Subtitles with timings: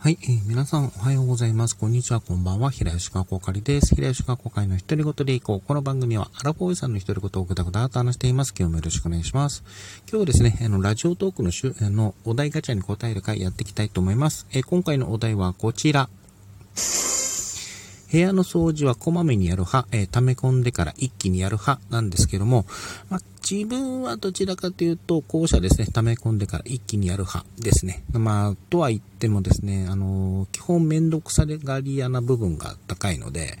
[0.00, 1.76] はい、えー、皆さんおはようございます。
[1.76, 2.70] こんにちは、こんばんは。
[2.70, 3.96] 平吉川こかりです。
[3.96, 5.60] 平吉川こかりの一人ごとでいこう。
[5.60, 8.54] この番組はアラフォーさんの一人ごとをぐだぐだと話しています。
[8.56, 9.64] 今日もよろしくお願いします。
[10.08, 14.46] 今日はですね、あの、ラジオトークの週のお題ガチャに答える回やっていきたいと思います。
[14.52, 16.08] えー、今回のお題はこちら。
[18.10, 22.66] 部屋の掃除はこまめにやる派、えー、溜め込んでから一気にやる派なんですけども、
[23.10, 28.04] まあ、自分はどちらかというと、後者ですね、溜め込んでから一気にやる派ですね。
[28.12, 33.58] まあ、とは言ってもですね、あの、基本めんどくさがり屋な部分が高いので、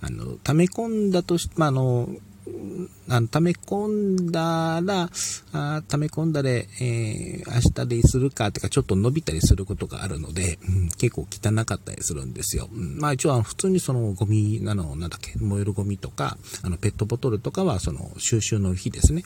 [0.00, 2.08] あの、溜め込んだとし、まあ、あの、
[3.08, 5.10] あの、溜め込んだら、
[5.52, 12.68] あ溜め込んだで、えー、明日でするかとか、ちょっと伸びたりすることがあるので、うん、結構汚かったりするんですよ。
[12.72, 19.24] うん、まあ一応、普通にそのゴミ、あの、なんだっけ、燃えるゴミとか、あの、ペットボトルとかは、その、収集の日ですね。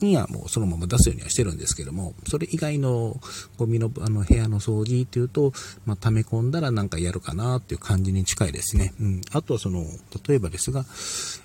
[0.00, 3.20] にはもうそのまま出すようにはしてるんですけども、それ以外の
[3.56, 5.52] ゴミの、あの、部屋の掃除っていうと、
[5.84, 8.94] まあ、溜め込んだらなんかやるかなっていう感じに近いですね。
[9.00, 9.20] うん。
[9.32, 9.84] あとはその、
[10.28, 10.84] 例えばですが、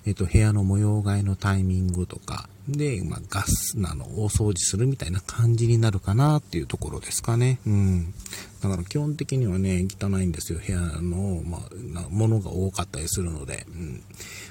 [0.06, 7.58] えっ、と、部屋の模様替のタイミングとか、で、まあ、ガスなのを掃除するみたいな感じになるかなっていうところですかね。
[7.66, 8.14] うん。
[8.62, 10.60] だから基本的にはね、汚いんですよ。
[10.64, 13.66] 部屋の、まあ、物が多かったりするので。
[13.68, 14.02] うん。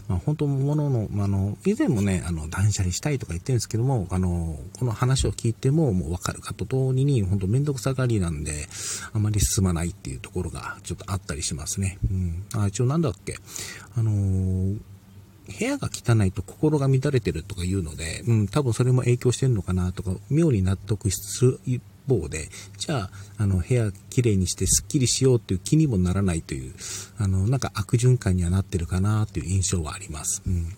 [0.09, 8.67] まあ、本当物の、まあ、の、以前もね、あの、断捨離したいとか言ってるんですけども、あの、この話を聞いても、もうわかるかと同時に、本当めんどくさがりなんで、
[9.14, 11.98] あまり進まないっていうところがちょっとあったりしますね。
[12.12, 12.44] うん。
[12.56, 13.38] あ、一応なんだっけ？
[13.95, 14.70] あのー
[15.62, 26.73] 部屋が汚いと心が乱れてるとか言うので、うん、多分それも影響してるのかなとか、妙に納得する一方で、じゃあ、あの、部屋きれいにしてスッキリしようっていう気にもならないという、
[27.20, 30.42] あの、なんか悪循環にはなってるかなという印象はあります。
[30.48, 30.73] うん。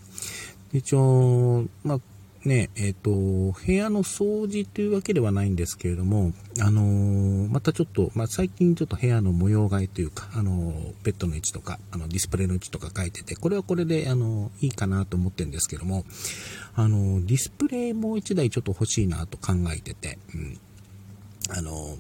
[0.74, 2.00] 一応、まあ、
[2.46, 3.12] ね、えっ、ー、と、
[3.66, 16.04] 部屋の掃除というわけではないんですけれども、あのー、またちょっと、まあ、最近ちょっと部屋の模様替えというか、あのー、ベッドの位置とか、あの、ディスプレイの位置とか書いてて、これはこれで、あのいいかなと思ってるんですけども、
[16.76, 20.60] あのディスプレイもう一台ちょっと欲しいなと考えてて、うん。
[21.50, 21.98] あの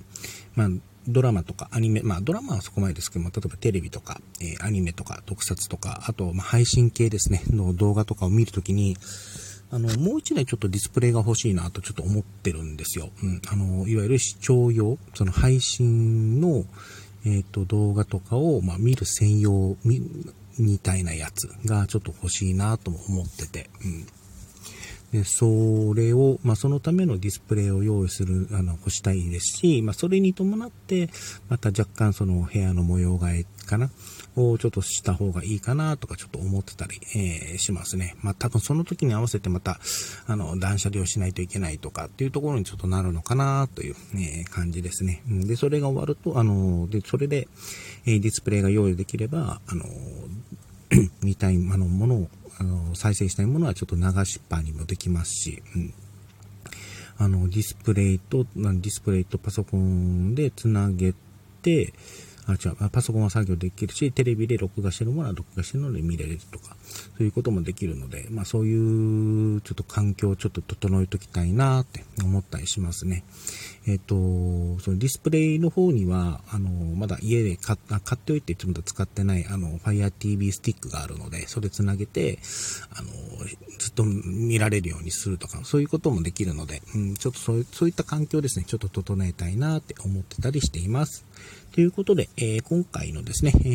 [0.55, 0.69] まあ、
[1.07, 8.97] ドラマとかアニメ、まあドラマはそこまでですけども、例えばテレビとか、え、アニメとか特撮とか、あと、ま、配信系ですね、の動画とかを見るときに、
[9.73, 13.09] あの、もう一台ちょっとディスプレイが欲しいなとちょっと思ってるんですよ。
[13.23, 13.41] うん。
[13.47, 16.65] あの、いわゆる視聴用、その配信の、
[17.25, 20.03] えっ、ー、と、動画とかを、まあ、見る専用み、
[20.59, 24.05] みたいなやつがちょっと欲しいなとも思ってて、うん。
[25.13, 31.07] で、それを、まあ、そのためのディスプレイを用意する、あの、欲したいですし、まあ、それに伴って、
[31.49, 33.91] また若干その部屋の模様替えかな
[34.35, 38.15] をちょっとした方がいいかなとかちょっと思ってたり、えー、しますね。
[38.23, 39.79] まあ、多分その時に合わせてまた、
[40.25, 45.21] あの、断捨離をしないといけないとかっていうところにちょっとなるのかなという、えー、感じですね。
[45.27, 47.47] で、それが終わると、あの、で、それで、
[48.07, 49.85] え、ディスプレイが用意できれば、あの、
[51.21, 52.27] 見たい、あの、ものを、
[52.59, 55.93] あの、再生したいものはちょっと流しっぱにもできますし、うん。
[57.17, 61.13] あの、ディスプレイと、ディスプレイとパソコンで繋げ
[61.61, 61.93] て、
[62.47, 66.75] あ、違う、パソコンは作業できるし、テレビで録画してるものは録画してるので見れるとか、
[67.17, 73.23] そういうこともできるので、まあそういうちょっと環境をちょっと整えときたいなって思ったりしますね。
[73.87, 82.39] えっ、ー、と、そのディスプレイの方には、あの、まだ家で買買っておいてちょっと使ってない、あの、Fire TV スティックがあるので、それつなげて、
[82.91, 83.09] あの、
[83.93, 91.25] と見られるようにするとか、そういうこともできるので、うん、ちょっとそういうそういった環境ですね、ちょっと整えたいなって思ってたりしています。
[91.73, 93.67] ということで、えー、今回のですね、え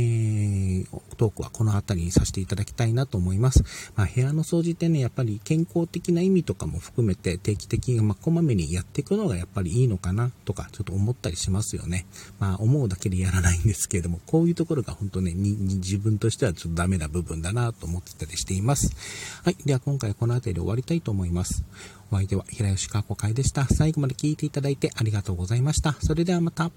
[0.84, 3.64] ー、トークはこの辺りにさせていただきたいなと思います。
[3.96, 12.06] まあ、部屋の掃除ってね、やっぱり健康的な意味とかも含めて定期的に、まあ、こまめにやっていくのがやっぱりいいのかなとか、ちょっと思ったりしますよね。
[12.38, 18.94] まあ、思うだけでやらないんですけれども、こういうところが本当ね、に自分としてはちょっとダメな部分だなと思ってたりしています。
[19.42, 19.56] はい。
[19.66, 21.64] では今回この辺りで終わりたいと思います。
[22.10, 23.66] お相手は平吉川子会でした。
[23.66, 25.92] 最後まで聞いていただいてありがとうございました。
[26.00, 26.70] それではまた。